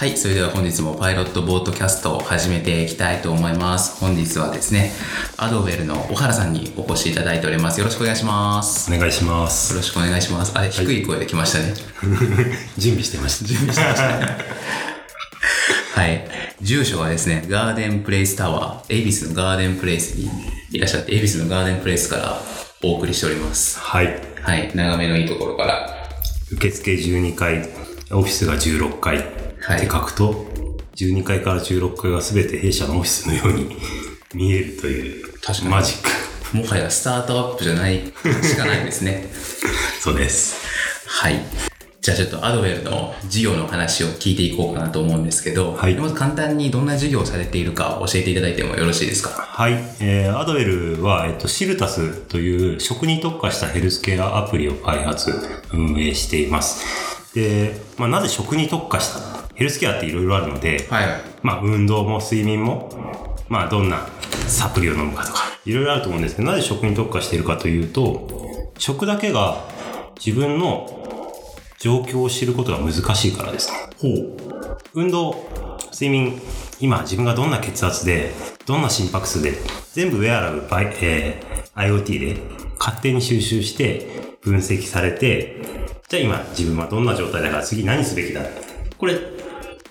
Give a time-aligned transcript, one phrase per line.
[0.00, 0.16] はい。
[0.16, 4.00] それでは本日もパイロットボートキャストを始めていきたいと思います。
[4.00, 4.92] 本日はですね、
[5.36, 7.80] アドウェルの小原さんにお越しいただいております。
[7.80, 8.90] よろしくお願いします。
[8.90, 9.74] お願いしまよす。
[9.74, 10.56] ろしくお願いします。
[10.56, 11.74] あれ、低い声で来ましたね。
[12.78, 13.44] 準備してました。
[13.44, 14.04] 準備してました。
[16.00, 16.26] はい。
[16.62, 20.30] 住所はですね、ガーデンプレイスタワー、恵比寿のガーデンプレイスに
[20.70, 22.40] いらっしゃって、恵比寿のガーデンプレイスから
[22.82, 23.78] お送りしております。
[23.78, 24.18] はい。
[24.40, 24.70] はい。
[24.74, 25.94] 眺めのいいところから。
[26.50, 27.68] 受付12階、
[28.12, 29.39] オフィスが16階
[29.76, 30.46] って書くと、
[30.96, 33.76] 12階から16階が全て弊社のオフィスのように
[34.34, 36.56] 見えるという確かにマジック。
[36.56, 39.30] もはやスタートアップじゃないしかないですね。
[40.00, 40.56] そうです。
[41.06, 41.40] はい。
[42.00, 49.30] じゃあちょっとアドウェルの事業の話を聞いていこうかなと思うんですけど、はいまず簡単にどんな事業をされているか教えていただいてもよろしいですか？
[49.30, 49.72] はい。
[50.00, 55.30] えー、アドウェルは、えっと、シルタスという食に特化したヘルスケアアプリを開発、
[55.72, 56.84] 運営しています。
[57.34, 59.20] で、まあ、なぜ食に特化した
[59.60, 61.06] ヘルスケアっていろいろあるので、はい。
[61.42, 62.88] まあ、運動も睡眠も、
[63.50, 64.06] まあ、どんな
[64.48, 69.62] サプリを飲むかとか、いろいろあると思うんですけど、なぜ食に特化しているかというと、食だけが
[70.16, 70.88] 自分の
[71.78, 73.76] 状況を知ることが難しいからですね。
[73.98, 74.38] ほう。
[74.94, 75.36] 運動、
[75.92, 76.40] 睡眠、
[76.80, 78.32] 今自分がどんな血圧で、
[78.64, 79.52] どんな心拍数で、
[79.92, 80.66] 全部ウェアラブ
[81.02, 82.40] えー IoT で
[82.78, 85.60] 勝手に収集して分析されて、
[86.08, 88.40] じゃあ今自分はどんな状態だから次何すべきだ。
[88.96, 89.39] これ、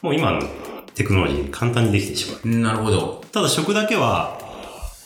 [0.02, 0.42] もう今の
[0.96, 2.48] テクノロジーで簡単にできてしまう。
[2.48, 3.24] なるほど。
[3.32, 4.40] ただ食だけは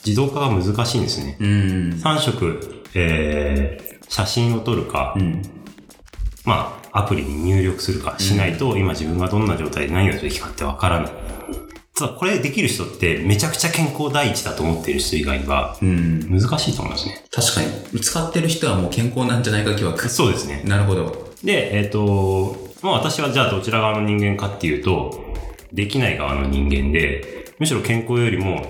[0.05, 1.37] 自動化が難しいんですね。
[1.39, 1.99] うーん。
[1.99, 2.59] 3色、
[2.93, 5.41] えー、写真を撮るか、うん。
[6.45, 11.11] まあ、アプリに入力するかしないと、今自分がどんな状態で何をすべきかってわからない。
[11.95, 16.39] ただ、これできる人ってめちゃくちゃ健康第一だと思っている人以外はうん。
[16.39, 17.23] 難しいと思いますね。
[17.31, 17.61] 確か
[17.93, 18.01] に。
[18.01, 20.09] 使ってる人はもう健康なんじゃないか疑惑。
[20.09, 20.63] そうですね。
[20.65, 21.33] なるほど。
[21.43, 25.23] で、えっ、と、まあ私はじゃあどちら側の人間かっていうと、
[25.71, 28.61] できない側の人間で、むしろ健康よりも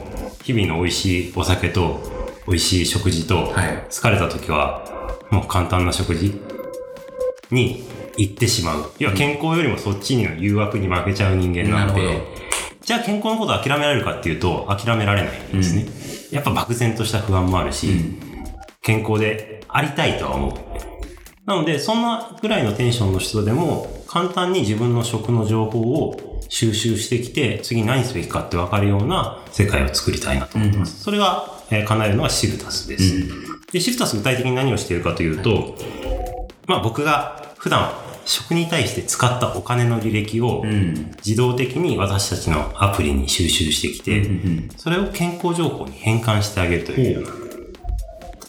[0.43, 1.99] 日々の美味しいお酒と
[2.47, 6.39] 美味しい食事と、はい疲れた時はもう簡単な食事
[7.49, 7.83] に
[8.15, 8.91] 行ってしまう。
[8.99, 12.21] 要は健康よりもそっちの誘惑に負けちゃう人間なので、
[12.81, 15.87] じゃあ健康のことを諦められるかっていうと諦められないんですね。
[16.29, 17.87] やっぱ漠然とした不安もあるし、
[18.83, 20.92] 健康でありたいとは思う。
[21.45, 31.03] なので、そんなぐらいのテンションの人でも、簡単に自分の食の情報を収集してきて、次何すべきかって分かるような世界を作りたいなと思ってます。
[31.03, 33.27] それが、えー叶えるのがシルタスです。
[33.71, 35.75] で、シルタス具体的に何をしているかというと、
[36.67, 37.91] まあ僕が普段
[38.25, 41.11] 食に対して使ったお金の履歴をうん。
[41.25, 47.29] 自動的に私たちのアプリに収集してきて、んそれを健康情報に変換してあげるというような。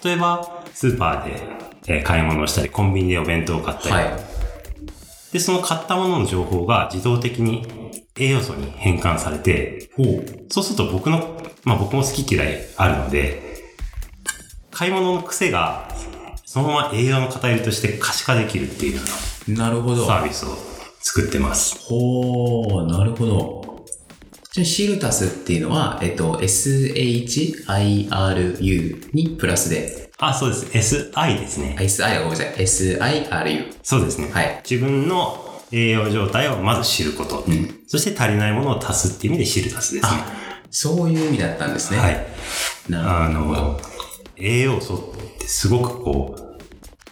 [0.05, 4.35] 例えば、スーパーで、えー買い物をしたり、コンビニでお弁当を買ったり、はい。
[5.33, 7.67] で、その買ったものの情報が自動的に
[8.17, 9.91] 栄養素に変換されて。
[10.49, 13.43] そうすると僕の、まあ僕も好き嫌いあるので、
[14.71, 15.89] 買い物の癖が、
[16.45, 19.03] そのまま栄養の偏りとして可視化できるっていうよ
[19.49, 20.03] うなるほど。
[20.03, 20.57] なサービスを
[21.01, 21.79] 作ってます。
[21.87, 23.85] ほー、なるほど。
[24.53, 27.75] じゃあシルタスっていうのは、えっと、SHIRU
[29.13, 30.67] にプラスで、あ、そうです。
[31.13, 31.83] SI ですねあ。
[31.83, 32.55] SI ごめんなさい。
[32.57, 33.75] SIRU。
[33.83, 34.31] そうですね。
[34.31, 37.45] はい自分の栄養状態をまず知ること。
[37.89, 40.11] そして足りないものを足すっていう意味でシルタスですね。
[40.13, 40.33] あ、
[40.71, 41.99] そういう意味だったんですね。
[41.99, 42.27] はい。
[42.91, 43.81] あなるほどの。、
[44.37, 46.45] 栄養素ってすごくこう、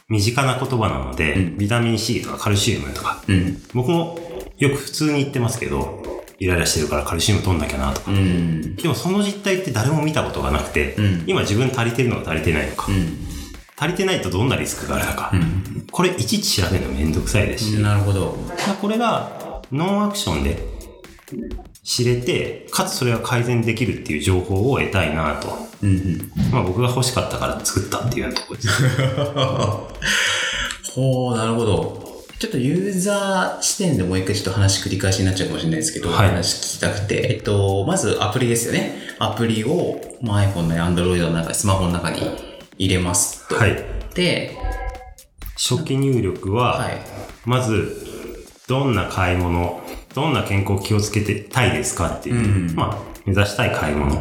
[0.08, 3.62] 身近な言葉なので、ビタミン C とかカルシウムとか、うん。
[3.74, 4.18] 僕も
[4.58, 6.02] よく普通に言ってますけど、
[6.42, 8.10] イライラしてるからカルシウム取んなきゃなとか。
[8.10, 8.74] うん。
[8.74, 13.16] でもその実態って誰も見たことがなくて、うん今自分足りてるのか足りてないのか、うん。
[13.78, 15.32] 足りてないとどんなリスクがあるのか、
[15.90, 18.36] これいちいち調べるのめんどくさいですし、なるほど。
[18.66, 20.58] まあこれがノンアクションで
[21.84, 25.56] 知れて、かつそれが改善できるっていう情報を得たいなと。
[25.82, 26.32] うんうん。
[26.50, 28.82] まあ僕が欲しかったから作ったっていうようなところです。
[30.94, 32.11] ほー、なるほど。
[32.42, 38.96] ちょっとユーザー視点でもう一回ちょっと話繰り返しになっちゃうかもしれないですけど、はい話聞きたくて、えっと、まずアプリですよね。
[39.20, 42.18] アプリを、まあ、iPhone の Android の中、スマホの中に
[42.78, 43.54] 入れますと。
[43.54, 43.76] はい。
[44.14, 44.56] で、
[45.54, 46.98] 初期入力は、はい。
[47.44, 47.96] まず、
[48.66, 49.80] どんな買い物、
[50.12, 54.16] どんな健康気をつけてたいですかっていう、うんまあ、目指したい買い物。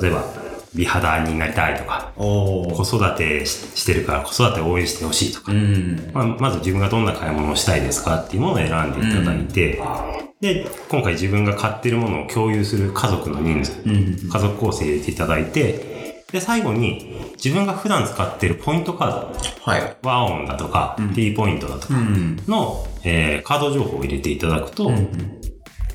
[0.00, 0.43] 例えば、
[0.74, 2.12] 美肌になりたいとか。
[2.16, 6.10] 子育てししてるから子育てを応援してほしいとか、うん。
[6.12, 9.80] まあ、まず自分がどんな買い物をしたいですかっていうものを選んでいただいて、
[10.40, 14.30] で、今回自分が買ってるものを共有する家族の人数、うん。
[14.30, 19.96] 家族構成入れていただいて、で、最後に自分が普段使ってるポイントカーはい。
[20.02, 22.36] ド、ワオンだとか、T ポイントだとかうん。
[22.48, 24.90] の、えーカード情報を入れていただくと、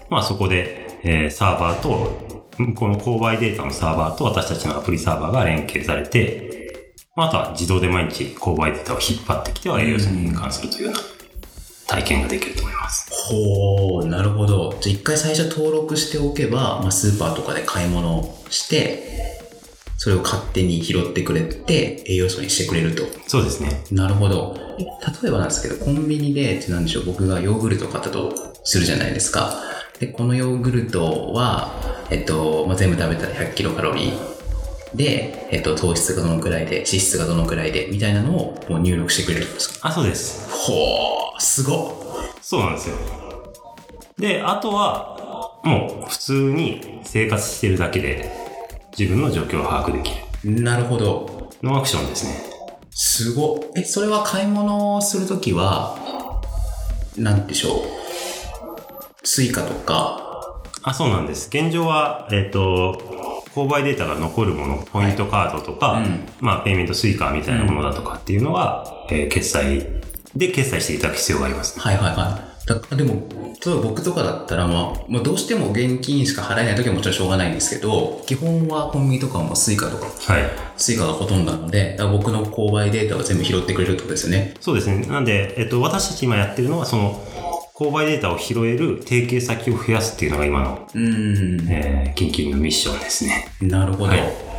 [0.09, 2.28] まあそこで、えーサーバーと、
[2.75, 6.73] この購買データのサーバーと私たちのアプリサーバーが連携されて、
[7.15, 10.99] まあ、あとは自動で毎日購買データを引っ張ってきては栄養素に変換するというような
[11.87, 13.09] 体験ができると思います。
[13.11, 14.77] ほう、なるほど。
[14.81, 19.39] じゃあ一回最初登録しておけば、まあ、スーパーとかで買い物をして、
[19.97, 23.03] それを勝手に拾ってくれて、栄養素にしてくれると。
[23.27, 23.83] そうですね。
[23.91, 24.55] なるほど。
[24.77, 28.33] 例えばなんですけど、コンビニで、なんでしょう、僕がヨーグルトを買ったと
[28.63, 29.53] するじゃないですか。
[29.99, 31.73] で、このヨーグルトは、
[32.09, 34.39] えっと、まあ、全部食べたら100キロカロリー。
[34.95, 40.49] で、えっと、糖質がどのくらいで、脂質がどのくらいで、みたいなのをもう入力してくれるんですかあ、そうです。
[40.49, 41.93] ほー、すごっ。
[42.41, 42.95] そうなんですよ。
[44.17, 48.31] で、あとは、もう普通に生活してるだけで
[48.97, 50.11] 自分の状況を把握でき
[50.47, 50.61] る。
[50.61, 51.51] なるほど。
[51.61, 52.41] ノーアクションですね。
[52.91, 53.59] すごっ。
[53.75, 56.41] え、それは買い物をするときは、
[57.17, 57.98] なんでしょう？
[59.31, 61.49] スイカとか、あ、そうなんです。
[61.49, 69.85] 現状は、えっ、と、購買データが残るもの、ポイントカードとか、うんまあ、ペイメントスイカみたいなものだとかっていうのは、えー決済
[70.35, 71.83] で決済していただく必要があります、ね。
[71.83, 72.89] はいはいはい。
[72.89, 73.29] だでも、
[73.63, 80.43] 例えば僕とかだったら、まあ、まあ、どうしても現金しか払えないときはもちろんしょうがないんですけど、基本はコンビニとかもスイカとか、はい。
[80.75, 84.55] スイカがほとんどなので、僕の購買データを全部拾ってくれるってことですよね。
[84.59, 85.05] そうですね。
[85.05, 87.23] なんで、えっ、と、私たち今やってるのは、その、
[87.79, 91.71] 購買データを拾える提携先を増やすっていうのが今の、うーん。
[91.71, 93.47] えー、緊急のミッションですね。
[93.61, 94.49] なるほど、はい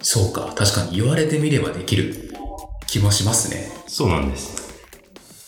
[0.00, 0.52] そうか。
[0.56, 2.34] 確かに言われてみればできる
[2.86, 3.70] 気もしますね。
[3.86, 4.74] そうなんです。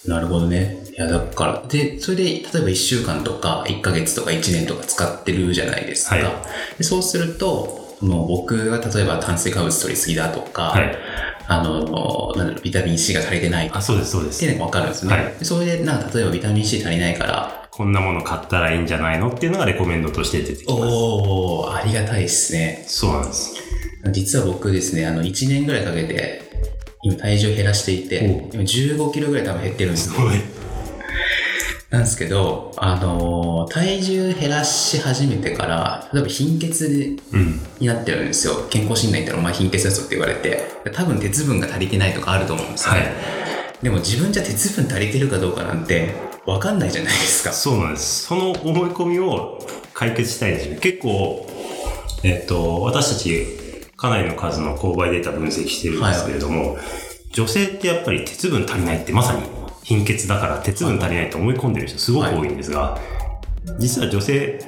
[0.07, 0.79] なるほどね。
[0.97, 6.17] いや、だから、で、それで、例えば1週間とか、1ヶ月とか1年とか使ってるじゃないですか。
[6.17, 6.25] はい
[6.79, 10.99] でそうすると、もう僕が例えば炭水化物取りすぎだとか、はい。
[11.47, 14.45] あの、なんだろう、ビタミン C が足りてないあ、そうです、そうです。
[14.45, 15.15] っていうのがわかるんですね。
[15.15, 20.81] はいでそれで、なんか例えばビタミン C 足りないから、こんなもの買ったらいいんじゃないのっていうのがレコメンドとして出てきます。
[20.87, 22.85] おー、ありがたいですね。
[22.87, 23.55] そうなんです。
[24.13, 26.43] 実は僕ですね、あの、1年ぐらいかけて、
[27.03, 30.21] 今体重減らしていて、今15キロぐらい多分減ってるんですよ。
[30.25, 30.37] ごい。
[31.91, 37.61] なんですけど、あのー体重減らし始めてから、例えば貧血うん。
[37.81, 38.67] になってるんですよ。
[38.69, 43.01] 健康診断行ったらお前貧血だぞって言われて、多分鉄分が足りてないとかあると思うんですよね。
[43.01, 43.11] はい。
[43.83, 46.15] でも自分じゃ鉄分足りてるかどうかなんて、
[46.47, 47.53] わかんないじゃないですか。
[47.53, 48.25] そうなんです。
[48.27, 49.59] その思い込みを
[49.95, 50.81] 解決したいんですよね。
[50.81, 51.49] 結構、
[52.23, 53.47] えっと、私たち、
[53.97, 56.77] かなりの数の購買データ分析してるんですけれども、
[57.33, 59.43] 女性ってやっぱり鉄分足りないってまさに
[59.85, 62.99] 貧血だから鉄分足りないと思い込んでる人すごく多いんですが、
[63.79, 64.59] 実は女性、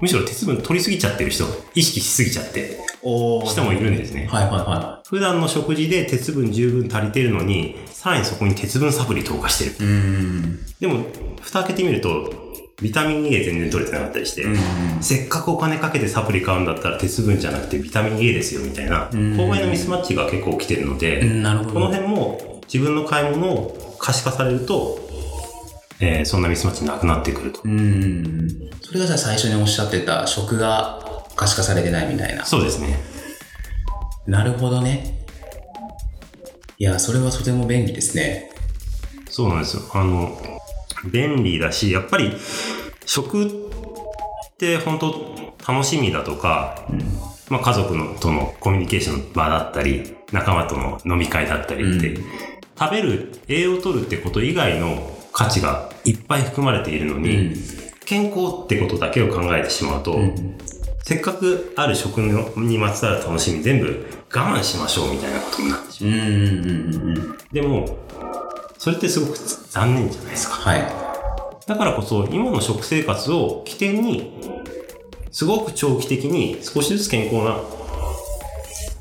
[0.00, 4.26] むしろ鉄分取りすぎちゃってる人、意識しすぎちゃって、人もいるんですね。
[4.30, 9.88] はいはいは普段の食事で鉄分十分足りてるのに、さらにそこに鉄分サプリ投下してる。
[10.80, 11.06] でも、
[11.40, 12.46] 蓋開けてみると、
[12.82, 14.44] ビタミン A 全然取れてなかったりして、
[15.00, 21.20] せっかくお金かけてサプリ買うんだったら鉄分じゃなくてビタミン A ですよみたいな、購買のミスマッチが結構起きてるので。
[21.20, 21.26] こ
[21.78, 24.98] の辺も自分の買い物を可視化されると、
[26.00, 27.60] えーそんなミスマッチなくなってくると。
[27.64, 28.70] うーん。
[28.82, 31.00] それがじゃあ最初におっしゃってた食が
[31.36, 32.44] 可視化されてないみたいな。
[32.44, 32.98] そうですね。
[34.26, 35.24] なるほどね。
[36.78, 38.50] いや、それはとても便利ですね。
[39.30, 39.82] そうなんですよ。
[39.94, 40.38] あの、
[41.10, 42.32] 便利だし、やっぱり
[43.06, 43.50] 食っ
[44.58, 45.34] て本当
[45.66, 46.86] 楽しみだとか、
[47.48, 57.54] まあ家族のとのコミュニケーションの場だったり、仲間との飲み会だったりって、うん食べる、栄養を取るってこと以外の価値がいっぱい含まれているのに、
[58.04, 60.18] 健康ってことだけを考えてしまうと、
[61.02, 66.18] せっかくある食のにまつわる楽しみ全部我慢しましょうみたいなことになってしまう。
[66.18, 67.38] うんうんうんうんうん。
[67.52, 67.98] でも、
[68.78, 69.38] それってすごく
[69.70, 70.54] 残念じゃないですか。
[70.56, 70.82] はい。
[71.66, 74.32] だからこそ、今の食生活を起点に、
[75.30, 77.60] すごく長期的に少しずつ健康な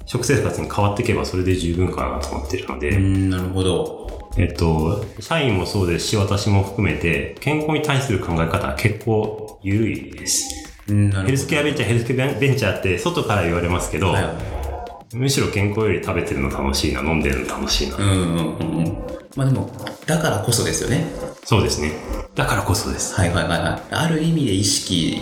[0.06, 4.06] 食生活に変わっていけばそれで十分かなと思ってるので、うん、なるほど。
[4.38, 10.50] えっと、社員もそうですし、私も含めて、健康に対する考え方は結構緩いです。
[10.90, 11.26] うん、なるほど。
[11.28, 15.16] ヘルスケアベンチャー、ヘルスケアベンチャーって外から言われますけど、はい。
[15.16, 17.96] むしろ健康より食べてるの楽しいな、飲んでるの楽しいな。
[17.96, 18.98] うんうんうんうん。
[19.38, 19.70] まあでも、
[20.06, 21.06] だからこそですよね。
[21.46, 21.94] そうですね。
[22.36, 23.16] だからこそです。
[23.16, 23.94] はいはいはいはい。
[23.94, 25.22] ある意味で意識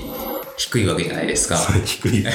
[0.58, 1.58] 低いわけじゃないですか。
[1.86, 2.26] 低い。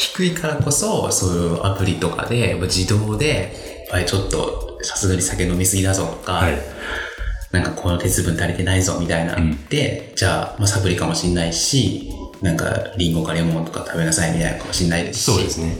[0.00, 6.58] 低いからこそ、そういうアプリとかで、自動で、あれちょっと、さすがに酒飲みすぎだぞとか、はい。
[7.52, 15.76] なんかこの鉄分足りてないぞみたいなうんで、じゃあ、まあ、サプリかもしんないし、なんか、リンゴかレモンとか食べなさいみたいなのかもしれないですし、そうですね。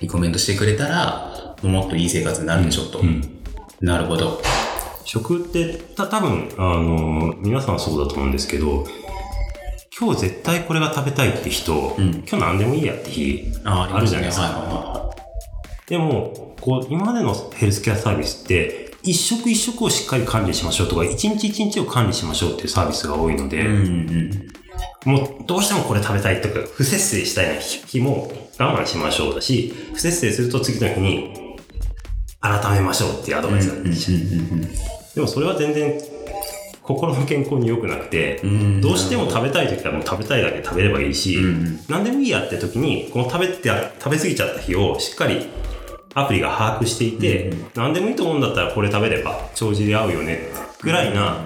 [0.00, 2.98] リコメントしてくれたら、もっといい生活になるんでしょうと。
[2.98, 3.22] うん。
[3.80, 4.42] なるほど。
[5.04, 8.84] 食って、た、多分あの、皆さんそうだと思うんですけど、
[10.02, 14.46] 今日絶対これが食べたいって人、ん今日何でもいいやって日ああるじゃないですか。
[14.46, 15.14] はいはいは
[15.86, 23.64] でも、こう、今までのヘルスケアサービスって、一食一食をしっかり管理しましょうとか、一日一日を管理しましょうっていうサービスが多いので。
[23.64, 25.12] うんうん。
[25.12, 31.56] もうどうしてもこれ食べたいとか、不節制したいな日も我慢しましょうだし、不節制すると次の日に
[32.40, 34.18] 改めましょうっていうアドバイスなんですよ。
[35.14, 36.00] でもそれは全然
[36.82, 38.80] 心の健康に良くなくて、ん。
[38.80, 41.80] どうしても食べたい時はもう食べたいだけ食べればいいし、ん。
[41.88, 45.48] 何でもいいやって時に、この食べて、食べ過ぎちゃった日をしっかり
[46.14, 50.48] アプリが把握していて、何でもいいと思うんだったらこれ食べれば帳尻合うよね
[50.82, 51.38] ぐらいな、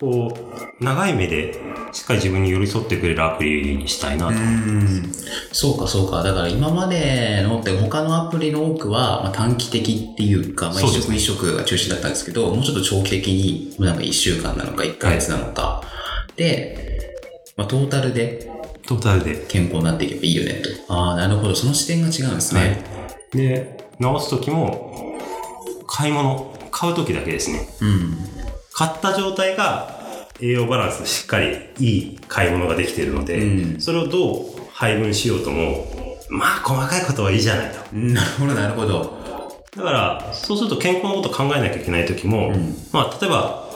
[0.00, 0.34] こ
[0.80, 1.52] う、長い目で
[1.92, 4.32] しっかり自分に寄り添ってくれるアプリにしたいなと。
[4.32, 5.12] うん
[5.52, 6.22] そうかそうか。
[6.22, 15.82] だから今までのって他のアプリの多くは、まあ、短期的っていうか、まあ、一食一食が中心だったんですけど、もうちょっと長期的に、なんか一週間なのか一ヶ月なのか。
[16.36, 17.14] で、
[17.56, 18.50] まあ、トータルで
[18.86, 19.46] トータルで。
[19.48, 20.92] 健康になっていけばいいよねと。
[20.92, 21.54] ああ、なるほど。
[21.54, 22.82] その視点が違うんですね。
[23.32, 25.16] で、直す時も、
[25.86, 27.68] 買い物、買う時だけですね。
[27.82, 28.18] うん。
[28.80, 29.94] 買った状態が
[30.40, 35.84] 栄養バランスしっかりいい買い物ができているので、うんそれをどう配分しようとも、
[36.30, 37.94] まあ細かいことはいいじゃないと。
[37.94, 39.20] なるほど、なるほど。
[39.76, 43.68] だから、そうすると健康のこと考えなきゃいけない時も、んまあ例えば、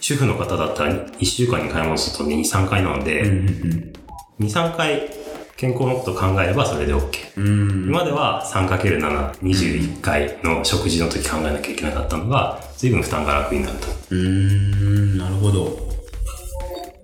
[0.00, 3.92] 主婦の方だったら1週間に買い物すると2、3回なので、うん
[4.40, 5.08] 2、3回
[5.56, 7.86] 健康のこと考えればそれで OK。
[7.86, 13.88] 今までは 3×7、21回の食事の時考えなきゃいけなかったのが、随分負担が楽になると。
[14.10, 15.88] うーん、なるほど。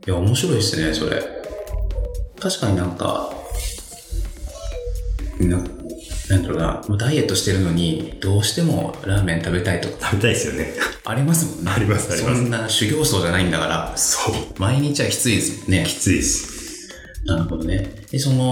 [0.07, 1.21] いや、面白いですね、それ。
[2.41, 3.33] 確かになんか、
[5.41, 5.57] な
[6.31, 10.73] なんだろうな、もうダイエットしてるのに、どうしてもラーメン食べたいとか、食べたいですよね。
[11.05, 11.73] ありますもんね。
[11.73, 14.35] ありますありますそんな修行僧じゃないんだから、そう。
[14.59, 15.95] 毎日はきついですもんねき。
[15.95, 16.89] ついです。
[17.25, 17.91] なるほどね。
[18.13, 18.45] で、その、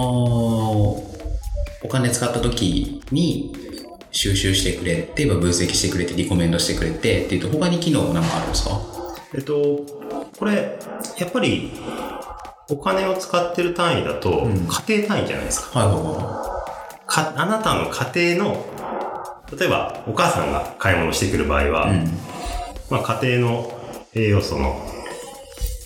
[1.85, 3.55] お金使った時に、
[4.13, 8.79] 収集してくれて、分析してくれて、リコメンドしてくれてっていうと、他に機能なんかあるんですか？
[9.35, 9.81] えっと、
[10.39, 10.79] これ、
[11.19, 11.73] やっぱり、
[12.71, 15.81] お金を使ってる単位だと、ん家庭単位じゃないですか。
[15.81, 16.65] はいはいは
[17.07, 18.67] かあなたの家庭の、
[19.59, 21.91] 例えば、お母さんが買い物してくる場合は、い。
[21.91, 22.05] うん。
[22.91, 23.73] まあ、家庭の
[24.15, 24.81] 栄養素の、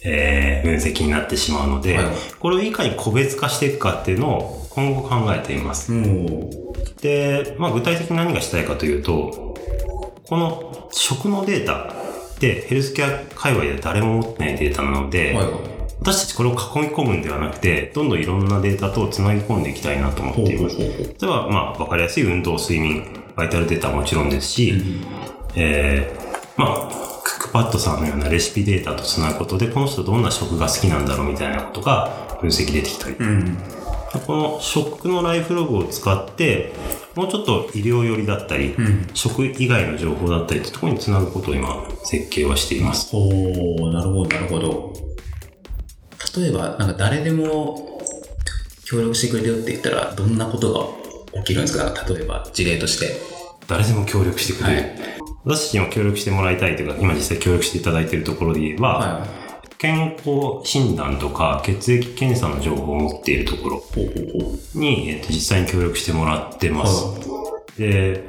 [0.05, 2.07] えー分析になってしまうので、はい
[2.39, 5.91] これをいかに個別化していくかっていうのを今後考えています。
[5.91, 6.51] も
[7.01, 9.57] で、まあ、具体的に何がしたいかというと、
[10.29, 11.95] この食のデータ
[12.35, 15.55] ってヘルスケア界隈で誰も持ってないデータなので、う、はいはい。
[16.01, 16.59] 私たちこれを囲み
[16.95, 20.77] 込むんではなくて、どんどんいろんなデータとつなぎ込んでいきたいなと思っています。
[20.77, 23.03] 例えば、まあ、わかりやすい運動、睡眠、
[23.35, 24.75] バイタルデータはもちろんですし、
[25.55, 33.17] えー、まあ、クックパッドさんのようなレシピデータとつなぐことで、この人どんな食が好きなんだろうみたいなことが分析できたり。
[33.19, 33.76] うん。
[34.19, 36.73] この食のライフログを使って、
[37.15, 43.11] もうちょっと医療寄りだったり、ん食以外の情報だったりってところにつなぐことを今、設計はしています。
[43.11, 44.93] ほう、なるほど、なるほど。
[46.37, 48.03] 例えば、なんか誰でも
[48.85, 50.97] 協力してくれるよって言ったら、どんなこと
[51.33, 51.93] が起きるんですか？
[52.09, 53.17] 例えば、事例として。
[53.67, 54.81] 誰でも協力してくれる。
[54.83, 55.17] はい
[55.49, 59.27] 私たちにも協力してもらいたいというか、今実際協力していただいているところで言えば、は
[59.79, 63.83] 健康診断とか血液検査の情報を持っているところ。
[64.75, 67.05] に、えっと、実際に協力してもらってます。
[67.79, 68.25] で、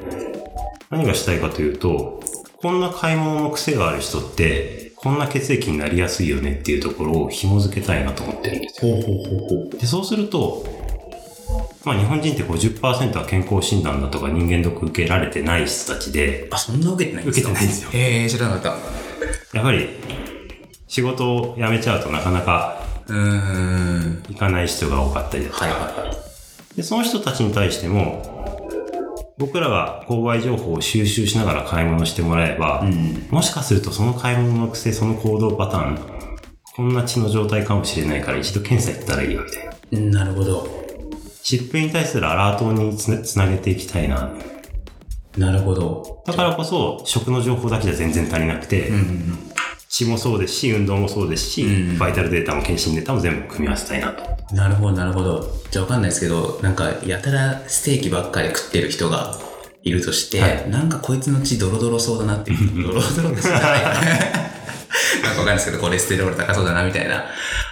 [0.90, 2.20] 何がしたいかというと、
[2.60, 8.96] こんな買い物の癖がある人って、こんな血液になりやすいよねっていうところを紐付けたいなと思ってるんですよ。
[9.78, 10.64] で、そうすると、
[11.84, 17.50] まあ日本人って50%は健康診断だとか人間ドック受けられてない人たちで、あ、そんな受けてないんですか？
[17.52, 18.80] 受けてないんですよへえ、知らなかっ
[19.52, 19.58] た。
[19.58, 19.88] やはり
[20.88, 24.22] 仕事を辞めちゃうとなかなかうーん。
[24.28, 26.76] 行かない人が多かったりだとかはいはいはい。
[26.76, 28.36] で、その人たちに対しても、
[29.38, 33.26] 僕らが購買情報を収集しながら買い物してもらえば、うん。
[33.30, 35.98] もしかするとその買い物の癖、その行動パターン、
[36.76, 40.20] こんな血の状態かもしれないから一度検査行ったらいいよみたいな。
[40.20, 40.68] なるほど。
[41.42, 44.30] 疾病に対するアラートにつなつなげていきたいな。
[45.36, 46.22] なるほど。
[46.26, 49.38] だからこそ、食の情報だけじゃ全然足りなくて、うん。
[49.88, 54.54] 血もそうですし、運動もそうですし、うんバイタルデータも検診データも全部組み合わせたいなと。
[54.54, 55.50] なるほど、なるほど。
[55.70, 59.38] じゃあわかんないですけど、なんか、やたらステーキばっかり食ってる人が
[59.82, 62.82] いるとして、はいなんかこいつの血ドロドロそうだなっていう。
[62.86, 63.70] ドロドロって知らなんか
[65.30, 67.24] わかんないですけど、コレステロール高そうだなみたいな、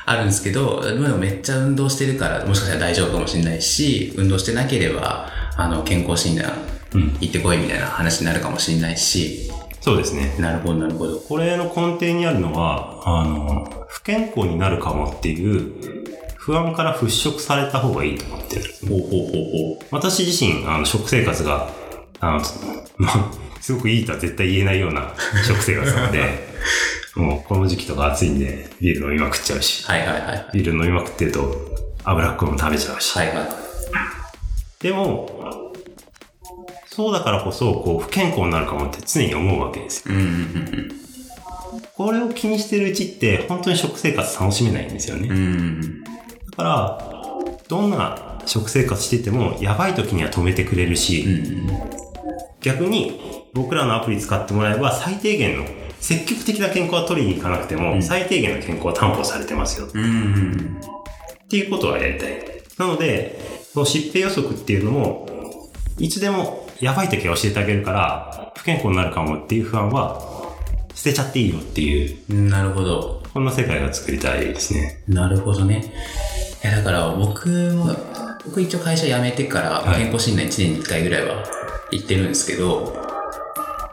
[0.07, 6.53] あるんですけど、でもめっちゃ運動してるから、もしかしたら大丈夫かもしれないし、運動してなければ、あの、健康診断
[6.95, 7.17] うん。
[7.21, 9.51] 行ってこいみたいな話になるかもしれないし、
[9.87, 10.35] そうですね。
[10.41, 11.17] なるほど、なるほど。
[11.21, 16.05] これの根底にあるのは、あの、不健康になるかもっていう
[16.39, 18.91] 不安から払拭された方がいいと思ってるんですね。
[18.91, 19.21] ほうほうほう
[19.79, 21.71] ほ私自身、あの、食生活が、
[22.19, 22.41] あの、
[22.99, 25.15] まあ、すごくいいとは絶対言えないような
[25.47, 26.49] 食生活なので、
[27.15, 29.93] もうこの時期とか暑いんで、ビール飲みまくっちゃうし、う。
[29.93, 30.47] はいはいはいはい。
[30.53, 31.55] ビール飲みまくってると
[32.03, 33.17] 脂っこいもの食べちゃうし。
[33.17, 33.49] はいはい。
[34.83, 35.66] でも、
[36.97, 40.15] そうだからこそ、こう、不健康になるかもって常に思うわけですよ。
[40.15, 40.93] うんうんうん
[41.95, 45.29] これを気にしてるうちって、本当に食生活楽しめないんですよね。
[46.51, 46.99] だから、
[47.69, 51.71] どんな食生活してても、やばい時には止めてくれるし、うん。
[52.61, 53.21] 逆に
[53.55, 55.65] 僕らのアプリ使ってもらえば最低限の
[56.01, 60.03] 積極的な健康は取りに行かなくても、うん最低限の健康は担保されてますようん。
[60.03, 60.81] うん。
[61.45, 62.39] っていうことはやりたい。
[62.79, 63.41] なので、
[63.73, 65.27] その疾病予測っていうのも、
[65.99, 70.21] いつでもやばい時は教えてあげるから、不健康になるかもっていう不安は
[70.95, 73.23] 捨てちゃっていいよっていう、なるほど。
[73.33, 75.03] こんな世界が作りたいですね。
[75.09, 75.93] なるほどね。
[76.65, 77.95] いや、だから僕も、
[78.45, 81.45] 僕一応会社辞めてからはい健康診断1年に1回ぐらいは
[81.91, 82.97] 行ってるんですけど、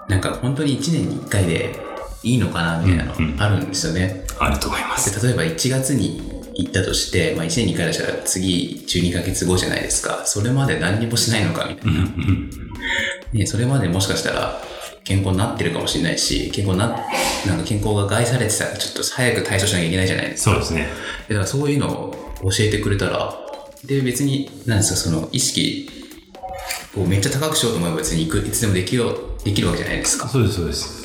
[0.07, 1.79] なんか本当に1年に1回で
[2.23, 4.25] いいのかなみたいなのうんうんあるんですよね。
[4.39, 5.21] あると思います。
[5.21, 10.23] で例えば1月に行ったとして、まあ1年に1回だしたら次12ヶ月後じゃないですか。
[10.25, 12.07] それまで何にもしないのかみたいな。
[13.33, 14.61] ね、それまでもしかしたら
[15.03, 16.87] 健康になってるかもしれないし、健康な、
[17.45, 20.51] なんか健康が害されてたらちょっと早く対処しなきゃいけないじゃないですか。
[20.51, 20.87] そうですね。
[21.29, 23.35] だからそういうのを教えてくれたら、
[23.85, 25.89] で、別に、なんですか、その意識
[26.95, 29.03] をめっちゃ高くしようと思えば別にいくいつでもできる、
[29.43, 30.29] できるわけじゃないですか。
[30.29, 31.02] そうです、そうです。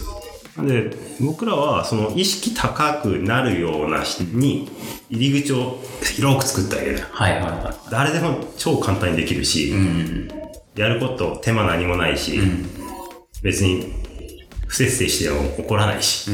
[0.66, 4.70] で、僕らは、その意識高くなるような人に、
[5.10, 6.98] 入り口を広く作ってあげる。
[7.10, 9.72] はいはいは誰でも超簡単にできるし、い。
[9.72, 10.28] うん。
[10.74, 12.66] やること手間何もないし、うん。
[13.42, 13.92] 別に
[14.66, 16.30] 不節制しても怒らないし、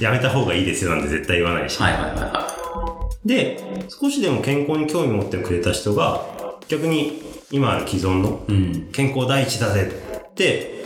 [0.00, 1.80] やめた方がいいですよなんて絶対言わないし。
[1.80, 6.24] はいはいはいはで、少しでも健康に興味持ってくれた人が、
[6.68, 8.44] 逆に今ある既存の。
[8.92, 9.90] 健康第一だぜ
[10.30, 10.77] って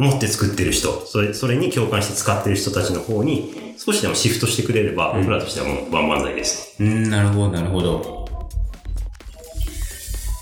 [0.00, 6.74] 思って作ってる人、それそれに共感して使ってる人たちの方に少しでもシフトしてくれれば、僕らとしてはもう万々歳です。
[6.80, 8.26] うん、なるほど、なるほど。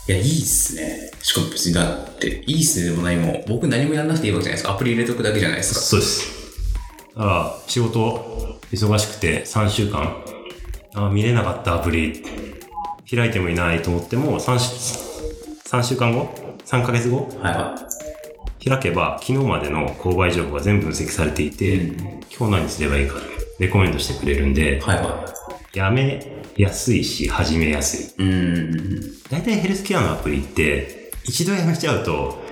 [0.07, 1.11] いや、いいっすね。
[1.21, 3.44] しかも別にだって、いいっすねでもないもん。
[3.49, 4.73] 僕何もやんなくていいわけじゃないですか。
[4.73, 5.81] アプリ入れとくだけじゃないですか。
[5.81, 6.27] そうです。
[7.16, 10.23] だから、仕事忙しくて3週間、
[10.94, 12.25] あ見れなかったアプリ、
[13.11, 14.55] 開いてもいないと思っても、3,
[15.64, 16.33] 3週間後
[16.64, 17.29] ?3 ヶ月後？
[17.42, 17.75] はいは
[18.64, 23.16] 開けば、昨日までの購買情報が全部分析されていて、うん今日何すればいいか、
[23.59, 25.25] レコメントしてくれるんでい。、はいは
[25.75, 26.25] やめ
[26.57, 28.25] やすいし、始めやすい。
[28.25, 28.29] い。
[28.29, 29.01] うん。
[29.31, 32.42] 大体ヘルスケアのアプリって、一度やめちゃうと、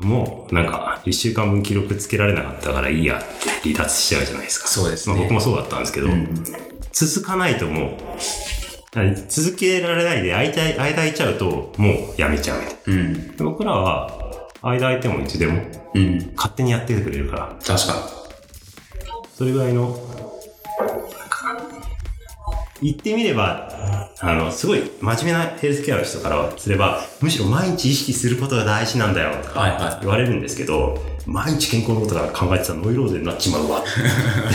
[0.00, 4.68] もうなんか、一週間分記録つけられなかったからいいやって離脱しちゃうじゃないですか。
[4.68, 6.44] そうですねまあ僕もそうだったんですけど、うん。
[6.92, 7.90] 続かないともう、
[8.94, 13.34] 何続けられないで間間空いちゃうと、もうやめちゃううん。
[13.38, 14.19] 僕らは、
[14.62, 15.62] 間空いてもいつでも
[15.94, 16.32] うん。
[16.36, 17.94] 勝手にやっててくれるから、確か
[19.36, 19.98] それぐらいの、
[22.82, 29.44] 言ってみれば、あの、すごい真面目なヘルスケアの人からすれば、むしろ毎日意識することが大事なんだよとに。
[29.48, 33.88] かはいは言われるんですけど、毎日健康のことから考えてたらノイローゼになっちまうわって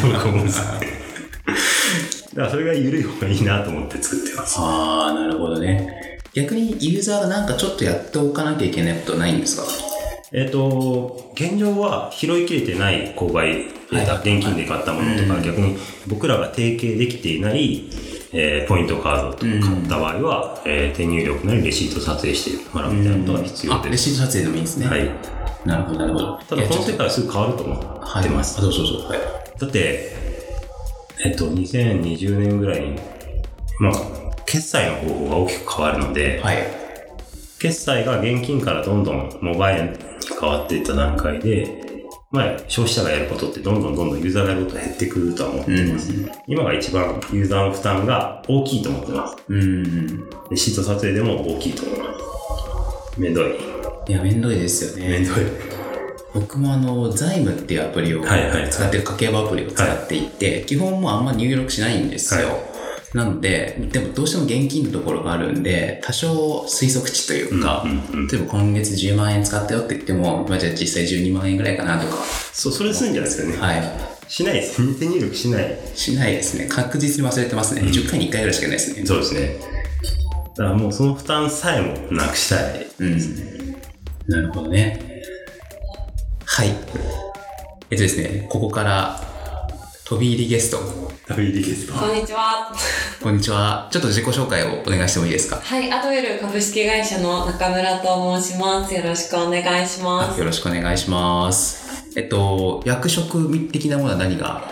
[0.08, 0.62] 僕思うんです。
[0.62, 4.58] だからそれが緩い方がいいなと思って作ってます。
[4.60, 6.20] ああ、なるほどね。
[6.34, 9.85] 逆にユーザーがなんかちょっとやっておかなきゃいけないことないんですか？
[10.32, 13.48] えっ、と、現状は拾いきれてない購買
[13.92, 17.90] デー現金で買ったものとか、うん逆に僕らが提携できていない、
[18.34, 24.10] えーポイントカードとか買った場合は、えー手入力なりレシート撮影してもらうみたいなことが必要です。
[24.10, 24.88] シート撮影でもいいんですね。
[24.88, 25.12] はい。
[25.66, 26.38] なるほど、なるほど。
[26.38, 28.60] ただこの世界界はすぐ変わると思ってます。
[28.60, 29.08] あ、どうぞどうぞ。
[29.08, 29.20] はい。
[29.60, 30.16] だって、
[31.24, 33.00] えっと、2020年ぐらいに、
[33.80, 33.94] まあ、
[34.46, 36.58] 決済の方法が大きく変わるので、はい。
[37.60, 41.86] 決済が現金からどんどんモバイルに変わっていった段階で、
[42.32, 46.12] まあ、消費者がやることってどんどんどんどんユーザーがやること減ってくるとは思ってます。
[46.48, 49.38] 今が一番ユーザーの負担が大きいと思ってます。
[49.48, 50.30] うん。
[50.50, 52.06] レシート撮影でも大きいと思いま
[53.14, 53.20] す。
[53.20, 53.56] めんどい。
[54.08, 55.10] いや、めんどいですよね。
[55.10, 55.36] めんどい。
[56.34, 62.50] 僕もあの、財務っていうアプリをはいはい使ってる家計簿アプリを使っていて、基本もうあんま入力しないんですよ。
[62.50, 62.75] は
[63.16, 72.18] なので、でもどうしても現金のところがあるんで、多少推測値というか、うんうん例えば今月10万円使ったよって言っても、まあ、じゃあ実際12万円ぐらいかなとか、
[72.52, 73.58] そう、それで済んじゃうんですよね。
[73.58, 73.84] はい。
[74.28, 74.82] しないです。
[74.82, 75.78] 日程入力しない。
[75.96, 76.68] しないですね。
[76.68, 77.84] 確実に忘れてますね。
[77.84, 79.06] 10回に1回ぐらいしかないですね。
[79.06, 79.60] そうですね。
[80.58, 82.86] だからもうその負担さえもなくしたい。
[83.00, 83.18] うん。
[84.28, 85.24] なるほどね。
[86.44, 86.68] はい。
[86.68, 89.22] えっとですね、ここから、
[90.04, 91.05] 飛び入りゲスト。
[91.28, 91.94] 食べ入りゲスト。
[91.94, 92.72] こんにちは。
[93.20, 93.90] こんにちは。
[93.92, 95.56] ちょっと自己紹介をお願いしてもいいですか？
[95.56, 98.94] はい、アドエル株式会社の中村と申します。
[98.94, 100.40] よろしくお願いします。
[100.40, 102.06] よろしくお願いします。
[102.16, 104.70] えっと、役職的なものは何が、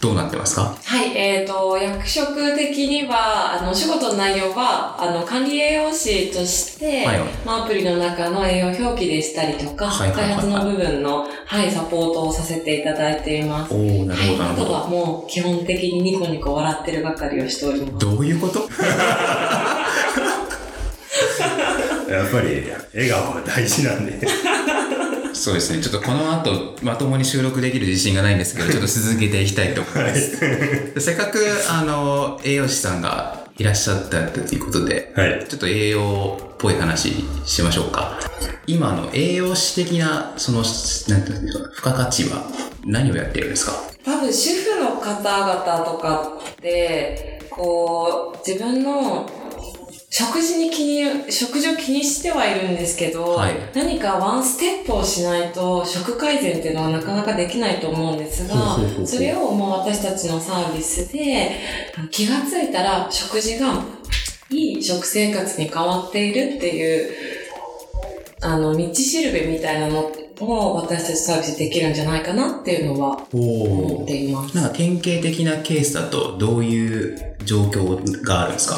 [0.00, 0.76] どうなってますか？
[0.84, 13.74] はい、えっ、と、役職的には、あの、お仕事の内容は、あの、管理栄養士として、はいまあ、アプリの中の栄養表記でしたりとか、はいはいはいはい開発の部分の、はい、サポートをさせていただいています。
[13.74, 14.72] おー、なるほど、なはい、あとるほど。
[14.74, 18.06] はもう、基本的にニコニコ笑ってる係をしております。
[18.06, 18.60] どういうこと？
[22.08, 22.62] やっぱり、
[22.94, 24.12] 笑顔は大事なんで。
[25.34, 25.82] そうですね。
[25.82, 31.00] ちょっとこの後、まともに収録できる自信がないんですけど、 ちょっと続けていきたいと思います。
[31.00, 31.38] せっかく、
[31.70, 35.46] あの、栄養士さんがいらっしゃったということで、はい。
[35.48, 37.12] ちょっと栄養っぽい話
[37.44, 38.18] しましょうか。
[38.66, 40.62] 今の栄養士的な、その、
[41.08, 42.42] なんていうんですか、付加価値は
[42.84, 43.72] 何をやってるんですか？
[44.04, 49.28] 多分主婦の方々とかって、こう、自分の
[50.10, 53.52] 食事に気に、食事を気にしてはいるんですけど、はい。
[53.74, 61.60] 何かワンステップをしないと食改善っていうのはなかなかできないと思うんですがそれをもう私たちのサービスで
[62.10, 63.84] 気がついたら食事が
[64.50, 67.12] いい食生活に変わっているっていう、
[68.40, 74.56] あの、道しるべみたいなのを私たちサービスでできるんじゃないかなっていうのは思っています。
[74.56, 78.76] なんか典型的なケースだとどういう状況があるんですか？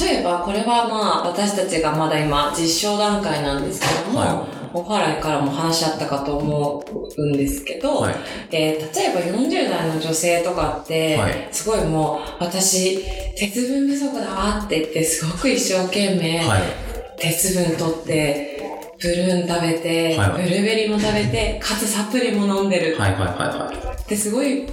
[0.00, 6.84] 例えば、これはまあ、私たちがまだ今、実証段階なんですけども、はお払いからも話し合ったかと思
[7.16, 8.14] うんですけど、はい。
[8.50, 13.04] えー例えば40代の女性とかって、はいすごいもう、私、
[13.36, 16.62] 鉄分不足だわって言って、すごく一生懸命、はい。
[17.18, 18.53] 鉄分取って、
[18.98, 20.42] プルーン食べて、はいはい。
[20.44, 22.96] ブルーベリーも食べて、かつサプリも飲んでる。
[22.98, 24.02] はいはいはいはい。
[24.02, 24.66] ってすごい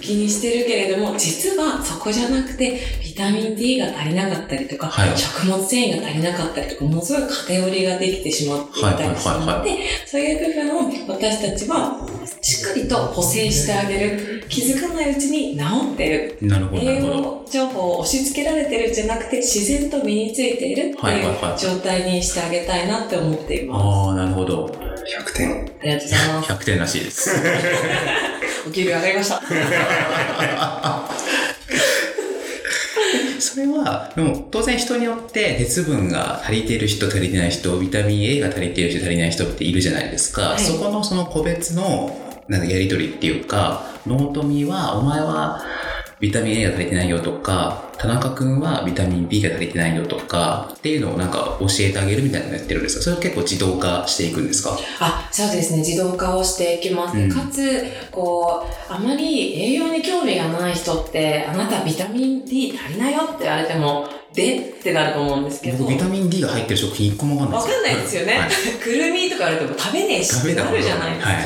[0.00, 5.16] 気にしてるけれども、実はそこじゃなくて、ビタミン D が足りなかったりとか、はい。
[5.18, 12.06] 食物繊維が足りなかったりとか、ものすごい偏りができてしまっていたりするはいはいはいので、そういう部分を私たちは
[12.40, 14.44] しっかりと補正してあげる。
[14.48, 15.64] 気づかないうちに治
[15.94, 16.38] ってる。
[16.42, 17.14] なるほど、な栄るほど。
[17.16, 23.84] 養情報を押し付けられてるんじゃなくて、自然と身についているってはいはいいうはい状態にしてあげたいなって思っています。
[23.84, 24.66] ああ、なるほど。
[24.66, 25.50] 100点。
[25.50, 26.52] ありがとうございます。
[26.52, 27.30] 100点らしいです。
[28.66, 29.42] お給料上がりました。
[33.40, 40.42] それは、でも当然人によって鉄分が足りている人、足りてない人、ビタミン A が足りている人、足りない人っているじゃないですか。
[40.42, 42.16] はいそこのその個別の
[42.48, 45.62] なんかやりとりっていうか、ノートミは、お前は
[46.20, 53.02] ビタミン A が足りてないよとか、田中くんはビタミン B が足りてないよとか、っていうのをなんか教えてあげるみたいなのやってるんですか？
[53.04, 54.76] それを結構自動化していくんですか？
[55.00, 55.78] あ、そうですね。
[55.78, 57.16] 自動化をしていきます。
[57.16, 65.78] うんかつ、こう、あまり栄養に興味がない人って、あなたビタミン D 足りないよって言われても、でってなると思うんですけど。
[65.78, 68.38] 僕ビタミン D が入ってる食品一個もわかんないわかんないですよね。
[68.38, 68.50] はい
[68.82, 71.32] くるみとか言われても食べねえしってなるじゃないですか。
[71.32, 71.40] は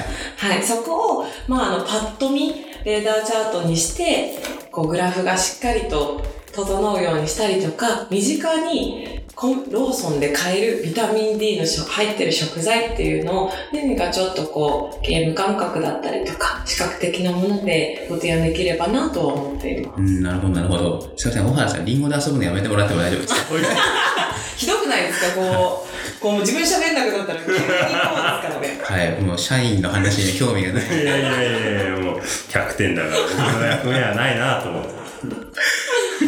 [0.49, 0.57] い。
[0.57, 4.39] はい、そこを、まあ、あの、パッと見、レーダーチャートにして、
[4.71, 6.21] こう、グラフがしっかりと
[6.53, 20.01] 整うようにしたりとか、身近に、コンローソンで買えるビタミン D の食入ってる食材っていうのを、何かちょっとこう、ゲーム感覚だったりとか、視覚的なものでご提案できればなとは思っています。
[20.01, 21.13] うん、なるほど、なるほど。
[21.17, 23.41] すいません、小原さん、リンゴで遊ぶのやめてもらっても大丈夫ですか
[24.57, 25.41] ひどくないですか？
[25.41, 25.87] こ
[26.19, 28.51] う、 こう自分喋んなくなったら急にこうですか？
[28.55, 28.81] らね。
[28.83, 30.87] はい、もう社員の話に興味がない。
[30.87, 34.93] いやいやいやいや、もう100点だから、僕の役目はないなと思って。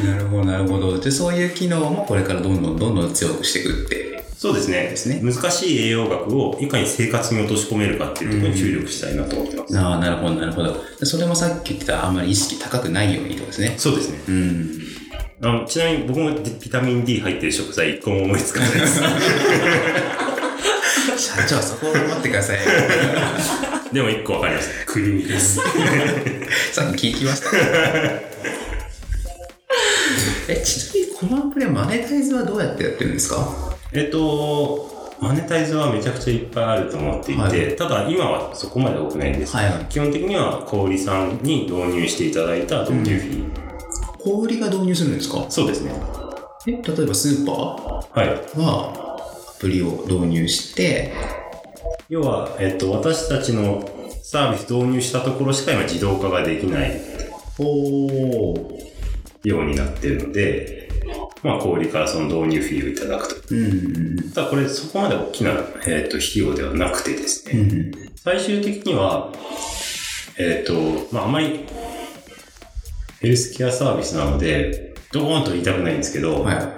[0.06, 0.98] なるほど、なるほど。
[0.98, 4.14] で、そういう機能もこれからどんどんどんどん強くしていくって。
[4.36, 4.82] そうですね。
[4.90, 9.78] ですね難しい栄養学をいかに生活に落とし込めるかっていうところに注力したいなと思ってます。
[9.78, 10.72] ああ、なるほど、なるほど。
[11.00, 13.74] でそれもさっき言ってたあんまり意識高くないようにとですね。
[13.78, 14.18] そうですね。
[14.28, 14.80] うん。
[15.42, 19.00] あのちなみに僕もビタミン D 入ってる食材一個も思いつかないです。
[21.16, 22.58] 社長、そこを頑張ってください。
[23.92, 24.92] でも一個わかりました。
[24.92, 25.56] くるみです。
[26.72, 27.48] さっき聞きました。
[30.48, 33.48] え、ちなみにこのアプリはマネタイズはどうやってやってるんですか？
[33.92, 39.54] えっと、マネタイズはめちゃくちゃいっぱいあると思っていて、はいただ今はそこまで多くないんです。
[39.56, 39.86] はいはい。
[39.88, 43.63] 基本的には小売さんに導入していただいた導入フィー。
[44.24, 45.44] 小売りが導入するんですか？
[45.50, 45.92] そうですね。
[46.66, 48.28] え、例えばスーパはい。
[48.28, 48.92] ーは
[49.56, 51.12] アプリを導入して、
[52.08, 53.86] 要は、えっと、私たちの
[54.22, 57.00] サービス導入したところしか今自動化ができない
[57.58, 58.56] お
[59.44, 60.88] ようになってるので、
[61.42, 63.54] まあ、小売からその導入フィーをいただくと。
[63.54, 64.30] うん。
[64.32, 65.50] ただこれそこまで大きな、
[65.86, 67.92] えっと費用ではなくてですね、うん。
[68.16, 69.30] 最終的には、
[70.38, 70.72] えっ、と、
[71.12, 71.60] まあ、あまり、
[73.24, 76.74] ヘルスケアサービスなので、ドーンと言いたくないんですけど、は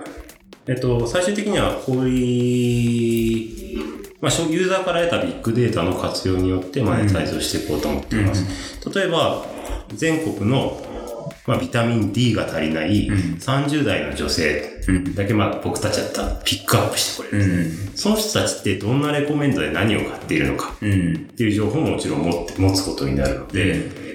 [0.68, 3.84] えっ、と、最終的には、こういう、
[4.20, 8.88] まあ、消ユーザーから得たビッグデータの活用によってマネタイズをしていこうと思っています。
[8.94, 9.44] 例えば、
[9.92, 10.80] 全国の、
[11.48, 17.46] まあ、ビタミン D が足りない30代の女性うんだけ、まあ、僕たちだったらピックアップしてくれい。
[17.46, 17.68] る。
[17.68, 17.72] ん。
[17.96, 20.76] その人たちってどんなレコメンドで何を買っているのか。
[20.80, 21.14] うん。
[21.14, 24.05] っていう情報ももちろん持って持つことになるので、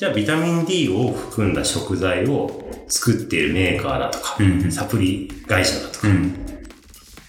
[0.00, 6.32] じゃあビタミン D を含んだ食材を作っているメーカーだとか、うんサプリ会社だとか、うん。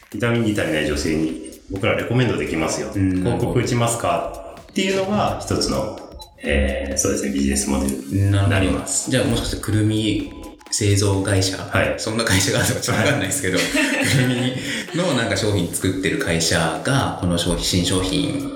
[0.09, 2.87] ビタミン D 足りない女性に僕らレコメンドできますよ。
[2.91, 5.99] ん広告打ちますかっていうのが一つの、
[6.43, 9.11] えー、そうですね、ビジネスモデルにななります。
[9.11, 10.31] じゃあもしかしてくるみ
[10.71, 13.57] 製造会社、はいそんな会社があるのかちょっとわかんないですけど、
[14.15, 18.49] くるみのなんか商品作ってる会社が、この商品、新商品、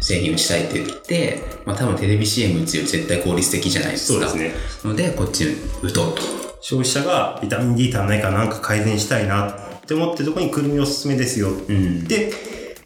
[0.00, 4.28] 製品をしたいって言って、まあ多分テレビ CM 打つより絶対効率的じゃないですか。
[4.28, 4.52] そうです
[4.84, 4.90] ね。
[4.90, 5.46] ので、こっち
[5.82, 6.22] 打とうと。
[6.60, 9.48] 消費者がビタミン D 足んないからなんか改善したいな？
[9.50, 11.50] って思ってるところにくるみおすすめですよ。
[11.50, 12.04] うん。
[12.04, 12.32] で、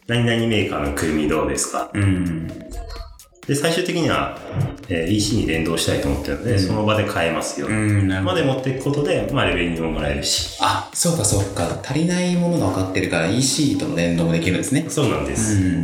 [0.07, 1.89] 何々メーカーのくるみどうですか？
[1.93, 2.47] うん。
[3.47, 4.37] で、最終的には、
[4.87, 7.67] えー EC に連動したいと思ってるので、その場で買えますよ。
[7.67, 8.07] うん。
[8.23, 10.57] まで持っていくことで、まあ、レベニューももらえるし。
[10.61, 11.81] あ、そうかそうか。
[11.83, 14.85] 足りないものが分かってるから EC との連動もできるんですね。
[14.87, 15.59] そうなんです。
[15.59, 15.83] ん。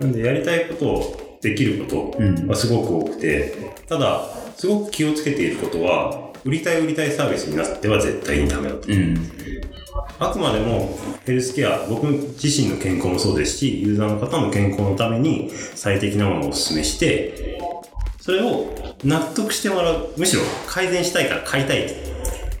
[0.00, 3.54] なんで、やりたいことをできることうんはすごく多くて、
[3.88, 4.22] ただ、
[4.56, 8.88] すごく気をつけていることは、売りたい売りたいサービスになっては絶対にダメだと。
[8.88, 9.16] うん。
[10.18, 17.58] あくまでもヘルスケア、僕自身の健康もそうですし、ユーザーの方の健康のために最適なものをお勧めして、
[18.20, 21.86] それを納得してもらう、むしろ改善したいから買いたい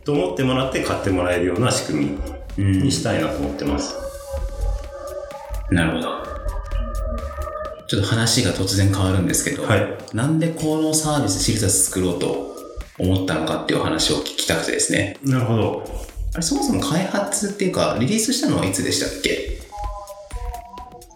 [0.04, 2.18] と思ってもらって買ってもらえるような仕組
[2.56, 3.94] みにしたいなと思ってます。
[5.70, 6.25] なるほど。
[7.88, 12.56] ちょっと話が突然変わるんですけど、はいなんでこのサービス、シルサス作ろうと
[12.98, 15.18] 思ったのかっていう話を聞きたくてですね。
[15.22, 15.84] なるほど。
[16.34, 19.60] あれ、そもそも開発っていうか、リリースしたのはいつでしたっけ？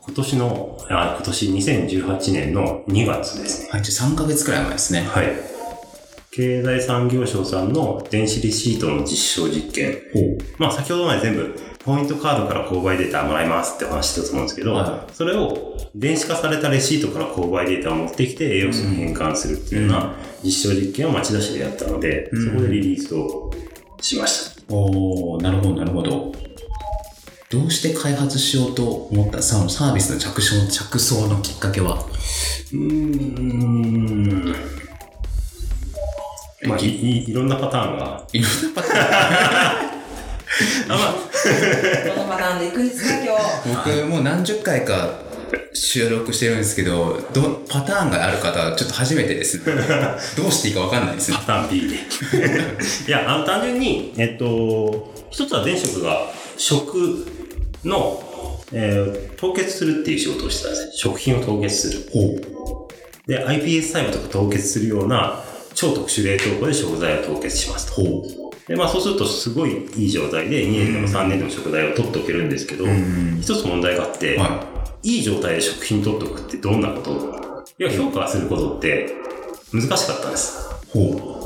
[0.06, 3.68] 今年の、あ今年2018年の2月ですね。
[3.70, 5.02] はい、じゃあ3ヶ月くらい前ですね。
[5.02, 5.32] はい。
[6.32, 9.98] 経済産業省さんの電子レシートの実証実験。
[10.58, 20.14] まあ先ほどまで全部、ポイントカードから購買データもらいますってお話したと思うんですけど、はそれを電子化されたレシートから購買データを持ってきて栄養素に変換するっていうような
[20.44, 23.50] 実証実験を町田市でやったので、うんそこでリリースを
[24.00, 24.74] しました。
[24.74, 26.32] おー、なるほど、なるほど。
[27.48, 32.04] どうして開発しようと思ったさサービスの着想着想のきっかけは？
[32.72, 34.54] うーん。
[36.68, 38.26] まあ、いいいろんなパターンが。
[38.32, 39.89] いろんなパターン
[40.50, 43.68] このパターンでいくんですか、今日。
[43.68, 45.20] 僕もう何十回か
[45.72, 49.74] 収録してるんですけどどパターンがある方はちょっと初めてですね
[50.36, 51.96] どうしていいか分かんないですねパターン B で。
[53.08, 57.26] いや、あの、単純に、えっと、一つは前職が食
[57.84, 58.22] の、
[58.72, 60.92] えー凍結するっていう仕事をしてたんですね。
[60.94, 62.10] 食品を凍結する。
[62.12, 62.88] ほ
[63.26, 65.42] で、iPS 細胞とか凍結するような
[65.74, 68.02] 超特殊冷凍庫で食材を凍結しますと。
[68.70, 73.40] ほで、まあそうするとすごいいい状態で2年でも3年でも食材を取っておけるんですけど、ん。
[73.40, 74.64] 一つ問題があって、は
[75.02, 75.18] い。
[75.18, 77.64] い状態で食品取っておくってどんなこと？
[77.78, 79.14] いや、評価することって
[79.72, 80.70] 難しかったんです。
[80.92, 81.40] ほう。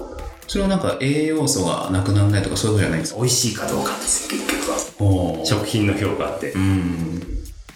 [0.47, 3.21] それはなんか栄養素がなくならないとかそういうことじゃないんですか？
[3.21, 5.45] 美味しいかどうかです、結局は。
[5.47, 6.53] 食品の評価って。
[6.53, 7.23] うん。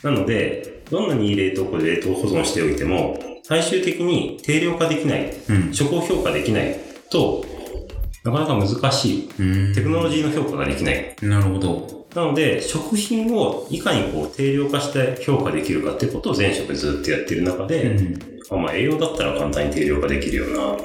[0.03, 5.73] なので、どんなに冷凍庫で冷凍保存しておいても、最終的に定量化できない、うん。
[5.73, 6.79] 食を評価できない
[7.11, 7.45] と、
[8.31, 9.31] なかなか難しい。
[9.39, 11.17] うんテクノロジーの評価ができない。
[11.23, 18.19] なるほどなので、食品をいかにこう定量化して評価できるかっていうことを前職ずっとやってる中で、うん
[18.51, 20.77] あまあ栄養だったら簡単に定量化できるよな。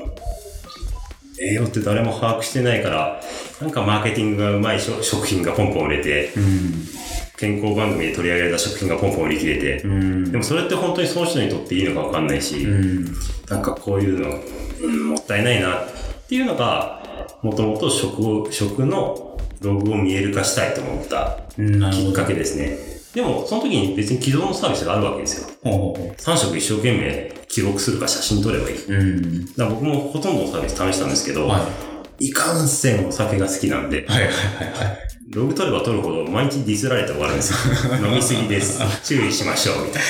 [1.42, 3.22] 栄養って誰も把握してないから、
[3.62, 6.88] なんかマーケティングがうまい食食品がポンポン売れて、うん
[7.36, 13.06] 健康番組で取り上げられた食品がポンポン売り切れて、うんでもそれって本当にその人にとっていいのかわかんないし、うん
[13.50, 14.40] なんかこういうの、
[14.82, 15.88] うんもったいないなっ
[16.28, 17.03] ていうのが、
[17.44, 21.40] もともと食を、食のログを見える化したいと思った
[21.92, 22.78] きっかけですね。
[23.14, 25.48] でも、その時に別に既存のサービスがあるわけですよ。
[25.64, 28.78] ほうほうほ3食一生懸命記録するか写真撮ればいい。
[28.78, 31.62] だかううんら僕もほとんどのサービス試したんですけど、はい
[32.20, 34.98] いかんせんお酒が好きなんで、はいはいはいはい
[35.30, 37.98] ログ取れば取るほど毎日ディスられて終わるんですよ。
[38.08, 38.80] 飲みすぎです。
[39.04, 40.02] 注意しましょう、みたい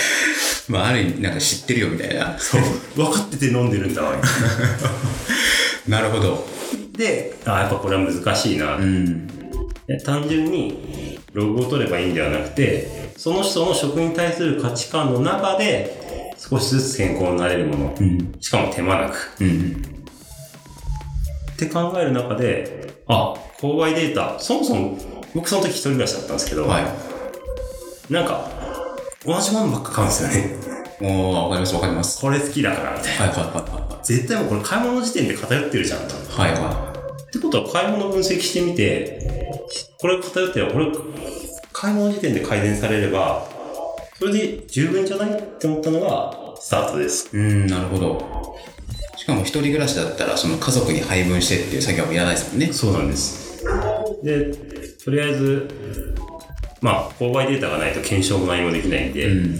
[0.67, 2.37] まあ、ある意味、なんか知ってるよみたいな。
[2.37, 2.61] そう。
[2.95, 4.37] 分かってて飲んでるんだわ、みたいな。
[5.87, 6.45] なるほど。
[6.97, 8.75] で、あやっぱこれは難しいな。
[8.77, 9.27] うん。
[9.87, 17.95] で単純にログを取ればいいんではなくて、その人の食に対する価値観の中で、少しずつ健康になれるもの。
[17.99, 18.35] うん。
[18.39, 19.31] しかも手間なく。
[19.41, 19.81] うん。
[21.53, 24.97] って考える中で、あ、購買データ、そもそも、
[25.33, 28.13] 僕その時一人暮らしだったんですけど、はい。
[28.13, 28.49] なんか、
[29.25, 30.82] 同じものばっか買うんですよね。
[31.01, 32.21] おー、わかります、わかります。
[32.21, 33.25] これ好きだから、みたいな。
[33.25, 36.15] はい、はい、は絶対もうこれ買い物の時点で偏ってるじゃんと。
[36.15, 36.51] い、はい。
[36.53, 36.93] はい、は
[37.27, 39.63] ってことは買い物分析してみて、
[39.99, 40.87] これ偏ってるこれ、
[41.71, 43.47] 買い物時点で改善されれば、
[44.19, 47.35] それで十分じゃないって思ったのがスタートです。
[47.35, 47.39] い。
[47.39, 48.43] うん、なるほど。
[49.17, 52.73] しかも一人暮らしだったら、その家族に配分してっていう作業もいらないですもんね。
[52.73, 53.63] そうなんです。
[54.23, 54.53] で、
[55.03, 56.15] とりあえず、
[56.81, 59.59] まあ、購買データがないと検証も何もできないんで、うん。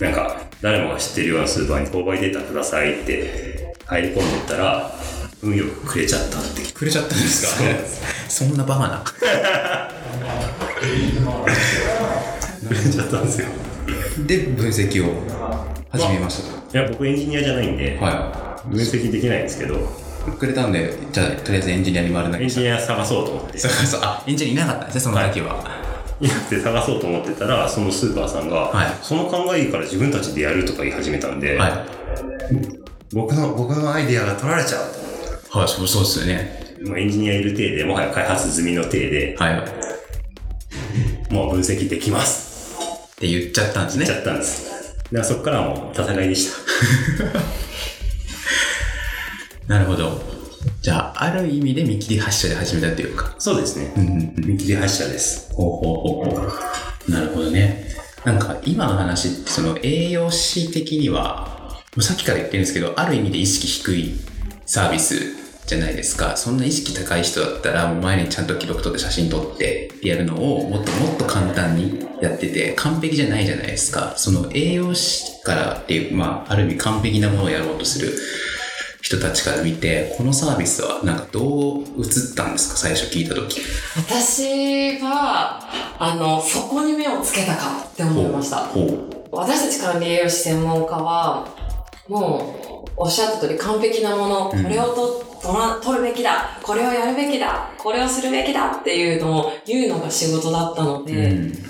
[0.00, 4.90] なんか、誰もが知ってるようなスーパーに購買データくださいって入り込んでったら、
[5.42, 6.62] 運よくくれちゃったって。
[6.72, 7.64] くれちゃったんですか？
[8.28, 9.02] そんなバカ な。
[12.68, 13.48] くれちゃったんですよ。
[14.26, 15.14] で、分析を
[15.90, 16.42] 始めまし
[16.72, 18.04] たいや、僕エンジニアじゃないんで、と。
[18.04, 19.78] は分析できないんですけど、い。
[20.38, 22.60] くれたんで、じゃあ、とりあえずエンジニアに丸投エげした。
[22.60, 24.00] ンジニア探そうと思って、そうそう。
[24.02, 25.79] あ、エンジニアいなかったんですね、その時は。
[25.79, 25.79] い
[26.28, 31.86] なくて探そうと思ってたら、そのスーパーさんが、はいその考えいいから自分たちでやるとか言い始めたんで、は
[33.12, 34.86] 僕の、僕のアイデアが取られちゃう
[35.56, 35.58] い。
[35.58, 36.78] はい、そうそうですよね。
[36.82, 36.88] と。
[36.88, 39.58] もうエンジニアいる体で、もはや開発済みの体で、はい。
[39.58, 39.62] っ
[41.30, 42.50] もう分析できます。
[43.16, 44.16] て言っちゃったんですね言っ。
[44.16, 44.70] ちゃったんです。
[45.24, 46.56] そこからはもう戦いでした。
[49.72, 50.39] なるほど。
[50.82, 53.34] じゃあ、ある意味で見切り発車で始めたっていうか。
[53.38, 53.92] そうですね。
[53.96, 54.34] うんうんうん。
[54.46, 55.52] 見切り発車です。
[55.54, 56.46] ほうほうほうほ
[57.08, 57.10] う。
[57.10, 57.90] なるほどね。
[58.24, 64.20] なんか今の話ってその栄養士的には、もうさっきから言ってるんですけど、ある意味で意識低い
[64.66, 65.14] サービス
[65.66, 66.36] じゃないですか。
[66.36, 74.14] そんな意識高い人だったら、もう前にちゃんと記録取って写真撮ってやるのをもっともっと簡単にやってて、完璧じゃないじゃないですか。
[74.16, 78.12] その栄養士からっていう、まあ、ある意味完璧なものをやろうとする
[79.10, 81.84] 人たちから見て、このサービスはなんかどう映っ
[82.36, 82.76] たんですか？
[82.76, 83.60] 最初聞いた時。
[83.96, 85.68] 私は、
[85.98, 88.68] あの、そこに目をつけたかって思いました。
[89.32, 91.48] 私たち管理栄養士専門家は、
[92.06, 101.69] もう、おっしゃった通り完璧なもの、うんこれをと取ら取るべきだ、これをやるべきだ、これをするべきだっていうのを言うのが仕事だったので、うん。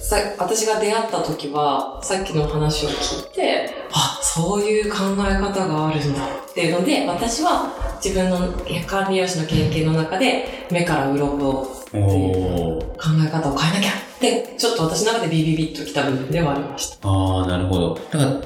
[0.00, 8.52] さ私が出会った時は、さっきの話を聞いて、あ、そういう考え方があるんだっていうので、私は自分の
[8.86, 12.86] 管理栄養士の経験の中で、目から鱗をおー。
[12.94, 17.08] 考え方を変えなきゃって、ちょっと私の中でビビビッときた部分ではありました。
[17.08, 17.94] ああ、なるほど。
[17.94, 18.40] だから、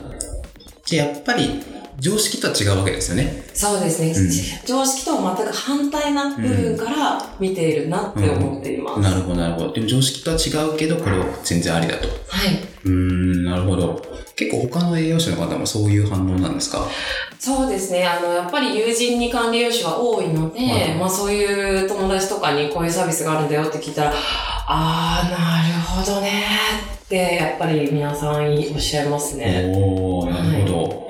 [0.84, 1.62] じゃあやっぱり
[2.00, 3.42] 常識とは違うわけですよね。
[3.54, 4.12] そうですね。
[4.12, 4.30] うん
[4.66, 9.00] 常識とは全く反対な部分から見ているなって思っています。
[9.00, 9.72] なるほど、なるほど。
[9.72, 12.06] でも常識とは違うけど、これは全然ありだと。
[12.06, 12.60] うはい。
[12.84, 14.00] ーん、なるほど。
[14.36, 16.86] 結構他の栄養士の方もそういう反応なんですか？
[17.40, 18.04] そうですね。
[18.06, 24.12] あの、やっぱり友人に管理栄養士は多いので、はいまあそういう友達とかにこういうサービスがあるんだよって聞いたら、
[24.68, 26.44] あー、なるほどね
[27.04, 29.72] って、やっぱり皆さんおっしゃいますね。
[29.74, 31.08] おー、なるほど。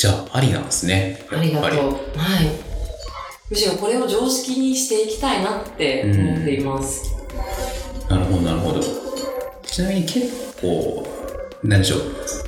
[0.00, 1.26] じゃあ、ありなんですね。
[1.30, 1.76] ありがとう。
[1.76, 2.46] やっぱはい。
[3.50, 7.02] むしろこれを常識にしていきたいなって思っています。
[8.08, 8.80] なるほど、なるほど。
[9.62, 11.06] ちなみに結構、
[11.62, 12.00] なんでしょう。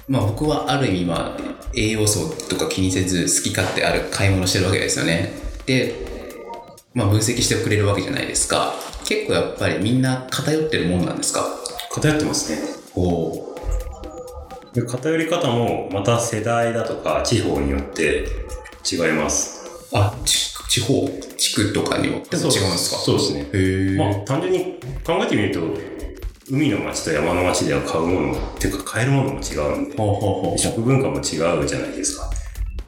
[0.08, 1.42] まあ僕はある意味、まあ、
[1.74, 5.34] 栄養素とか気にせず好き勝手ある買い物してるわけですよね。
[5.66, 5.94] で、
[6.94, 8.72] まあ分析してくれるわけじゃないですか。
[9.04, 11.46] 結構やっぱりみんな偏ってるもんなんですか？
[11.90, 12.62] 偏ってますね。
[12.94, 13.51] お
[14.74, 18.24] で偏り方もまた世代だとか地方によって
[18.90, 19.88] 違います。
[19.92, 21.06] あ、ち地方、
[21.36, 22.96] 地区とかによっても違うんですか？
[22.96, 23.40] そうですね。
[23.40, 23.96] へー。
[23.98, 25.60] まあ単純に考えてみると、
[26.50, 31.22] 海の町と山の町では買うものも、っていうか買えるものも違うんで、食文化も違う
[31.66, 32.30] じゃないですか。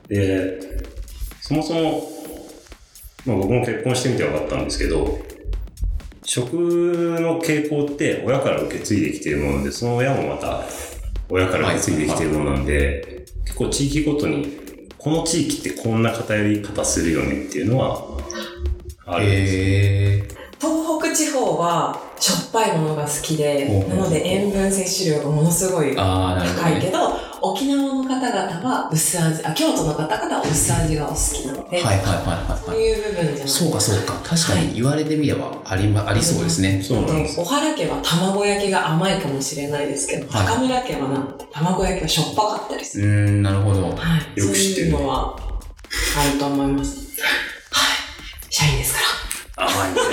[0.08, 0.58] で、
[1.42, 2.08] そもそも、
[3.26, 5.18] まあ僕も結婚してみて分かったんですけど、
[6.22, 6.54] 食
[7.20, 10.64] の傾向って親から受け継いできているもので、その親もまた
[11.28, 18.02] 親から受け継いできているものなんで、結構地域ごとに、この地域ってこんな偏り方するよねっていうのは
[19.06, 19.60] あるんですよ。
[19.60, 20.44] へー。
[20.60, 25.94] 東北地方はしょっぱいものが好きでなので塩分摂取量がものすごい。
[25.94, 27.10] 高いけど、
[27.52, 32.64] 沖縄の方々は薄味、あ、京都の方々は薄味がお好きなので、はいはいはいはいはい。
[32.64, 34.14] そういう部分じゃないですそうかそうか。
[34.24, 36.82] 確かに言われてみればあり,、まありそうですね。
[36.82, 37.36] そうなんです。
[37.36, 43.08] 小原家は卵焼きが甘いかもしれないですけど、はい高村家はなんて卵焼きはしょっぱかったりする。
[43.08, 43.90] うーん、なるほど。
[43.90, 44.40] はい。
[44.40, 46.96] よく知ってるそういうのはあると思います。
[46.98, 48.50] はい。
[48.50, 49.00] 社員ですか
[49.62, 49.68] ら。
[49.68, 50.08] 甘いんだよ。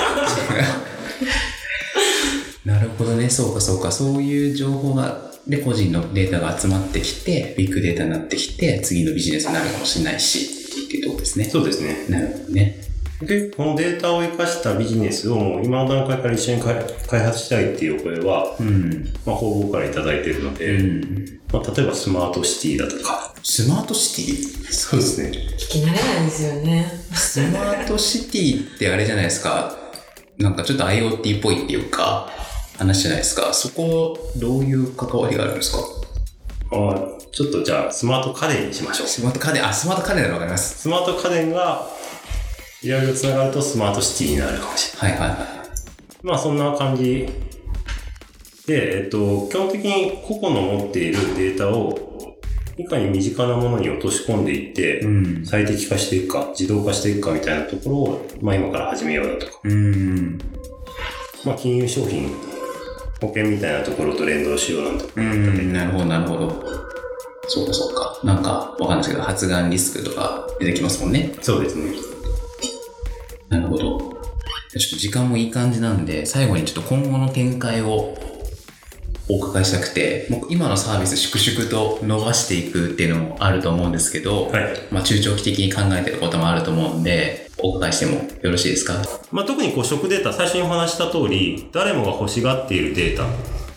[2.66, 3.30] なるほどね。
[3.30, 3.92] そうかそうか。
[3.92, 11.46] そういう情報が、で、個人のデータが集まってきて、ビッグデータになってきて、次のビジネスになるかもしれないし、っていうところですね。
[11.46, 12.06] そうですね。
[12.10, 12.82] なるほどね。
[13.22, 16.76] で、このデータを生かしたビジネスをもう今の段階から一緒に開
[17.08, 19.14] 開発したいっていうお声は、うん。
[19.26, 21.40] まあ、方々からいただいているのうで、ん。
[21.52, 23.36] まあ、例えばスマートシティだとか。
[23.44, 24.72] スマートシティ？
[24.72, 25.30] そうですね。
[25.30, 26.92] 聞き慣れないですよね。
[27.14, 29.78] スマートシティってあれじゃないですか。
[30.38, 32.30] なんかちょっと IoT っぽいっていうか、
[32.82, 33.54] 話じゃないですか？
[33.54, 35.80] そこ、どういう関わりがあるんですか？
[36.72, 39.08] あーちょっとじゃあ、スマート家電にしましょう。
[39.08, 40.80] スマート家電、あ、スマート家電ならわかります。
[40.80, 41.88] スマート家電が、
[42.82, 45.20] いろいろ繋がるとスマートシティになるかもしれない。
[45.20, 45.48] はいはいはい。
[46.24, 47.28] まあ、そんな感じ
[48.68, 52.38] で、えっと、基本的に個々の持っているデータを、
[52.78, 55.46] いかに身近なものに落とし込んでいって、ん。
[55.46, 60.38] 最適化していくか、自動化していくかみたいなところを、まあ今から始めようだとか、うん。
[61.46, 62.30] まあ金融商品、
[63.22, 65.06] 保険みたいなところと連動しようなんて。
[65.16, 66.64] うん、なるほどなるほど。
[67.48, 68.20] そうかそうか。
[68.24, 71.34] なんか、わかんないですけど、発がんリスクとか出てきますもんね。
[71.42, 71.92] そうですね。
[73.50, 74.00] なるほど。
[74.00, 78.16] ちょっと時間もいい感じなんで、最後にちょっと今後の展開を
[79.30, 84.80] お伺いしたくて、もう今のサービス粛々と伸ばしていくっていうのもあると思うんですけど、はい。
[84.90, 88.96] まあ中長期的に考えてることもあると思うんで、お伺いしてもよろしいですか？
[89.32, 93.26] まあ特にこう食データ、最初にお話した通り、誰もが欲しがっているデータ、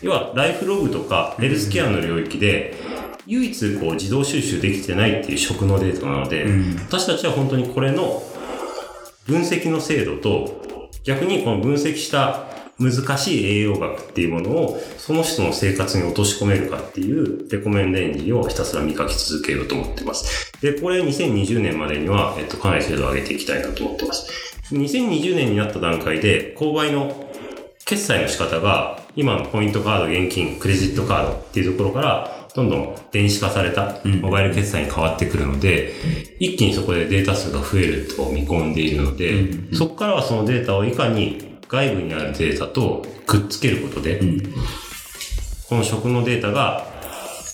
[0.03, 2.75] 要はライフログとかヘルスケアの領域で、
[3.27, 6.77] 唯一こう自動収集できてないっていう食のデータなので、ん。
[6.77, 8.23] 私たちは本当にこれの
[9.27, 12.45] 分析の精度と、逆にこの分析した
[12.79, 20.53] 難しい栄養学っていうものを、その人の生活に落とし込めるかっていうレコメンドエンジンをひたすら磨き続けようと思ってます。
[20.61, 24.29] で、これ2020年までには、えっと、かなり精度を上げていきたいなと思ってます。
[24.73, 27.31] 2020年になった段階で、購買の
[27.85, 35.93] 決済の仕方が、今のポイントカード、現金、クレジットカードっていうところから、どんどん電子化されたモバイル決済に変わってくるので、
[36.39, 44.21] 一気にそこでデータ数が増えると見込んでいるので、そこからはそのデータをいかに外部にあるデータとくっつけることで、
[45.69, 46.87] この食のデータが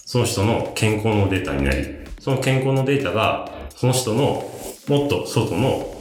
[0.06, 1.86] その人の健康のデータになり、
[2.18, 4.50] その健康のデータがその人の
[4.88, 5.94] もっと外の、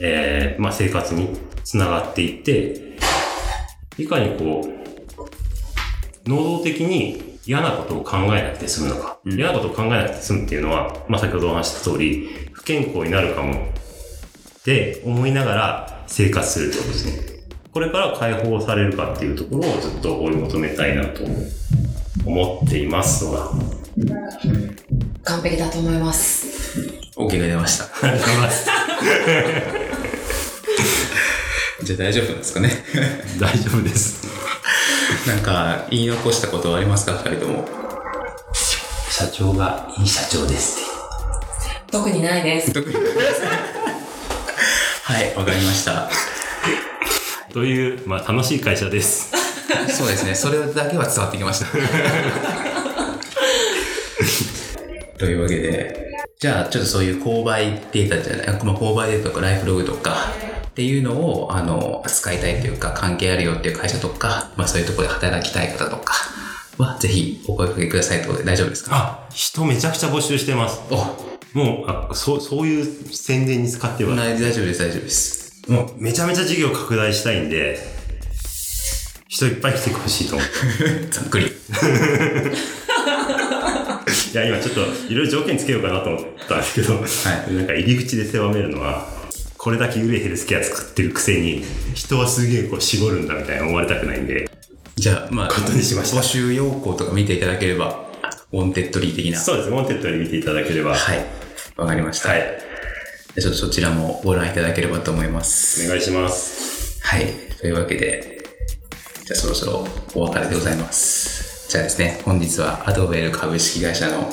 [0.00, 2.98] えーまあ、生活につながっていって、
[3.98, 4.62] いかにこ
[6.26, 9.18] う、能動的に嫌なことを考えなくて済むのか。
[9.24, 17.31] 嫌なことを考えなくて済むっていうのは、まあ、先ほどお話しした通り、不健康になるかもって思いながら生活するってことですね。
[17.72, 21.22] これから解放されるかっていうところをずっと追い求めたいなと
[22.26, 23.50] 思っていますが。
[25.24, 26.78] 完璧だと思います。
[27.16, 27.84] OK が出ました。
[28.06, 28.68] ありがとうございます。
[31.84, 32.70] じゃあ大丈夫なんですかね
[33.40, 34.26] 大丈夫です。
[35.26, 37.66] なんか、言い残したことはありますか二人とも？
[39.10, 40.84] 社長がいい社長ですっ
[41.86, 41.92] て。
[41.92, 42.72] 特にないです。
[42.72, 43.00] 特には
[45.22, 46.10] い、わかりました。
[47.52, 49.32] という、まあ、楽しい会社です。
[49.92, 51.66] そうですね、それだけは伝わってきました。
[55.18, 60.32] というわけで、じゃあちょっとそういう購買データじゃない、まあ、購買データとかライフログとか
[60.68, 66.14] っていうのを、あの、扱いたいというか、関係あるよっていう会社とか、まあそういうところで働きたい方とか
[66.78, 68.96] は、ぜひお声掛けくださいということで大丈夫ですか？
[68.96, 70.80] あ、人めちゃくちゃ募集してます。
[70.90, 70.96] お、
[71.56, 75.41] もう、あそう、そういう宣伝に使っては、大丈夫です、大丈夫です。
[75.68, 77.78] もうめちゃめちゃ事業拡大したいんで、
[79.28, 80.52] 人いっぱい来てほしいと思って。
[81.14, 81.46] ざっくり。
[84.32, 89.06] いや、今ちょっといろいろ条件つけようかなと思ったんですけど、いなんか入り口で狭めるのは、
[89.56, 94.50] これだけ緩いヘルスケア作ってるくせに、人はすげえこう絞るんだみたいな思われたくないんで、
[94.96, 98.10] じゃあ、まあ、ことにしました募集要項とか見ていただければ、
[98.52, 99.38] ウォンテッドリー的な。
[99.38, 101.24] そうですね、ウォンテッドリー見ていただければ、はい。
[101.76, 102.30] わかりました。
[102.30, 102.71] はい。
[103.36, 105.84] じゃあちょっとそちらもご覧いただければと思います。
[105.86, 107.00] お願いします。
[107.02, 107.26] はい。
[107.60, 108.42] というわけで、
[109.24, 111.68] じゃあそろそろお別れでございます。
[111.70, 114.28] じゃあですね、本日はアドベル株式会社の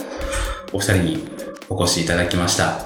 [0.73, 1.27] お二人に
[1.69, 2.79] お越しいただきました。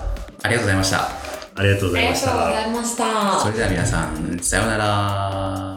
[0.43, 1.09] ありがとうございました。
[1.55, 2.67] ありがとうございましありがとうごたざ。
[2.67, 3.47] いましたそ。
[3.47, 5.72] れでは皆さん、さようなら。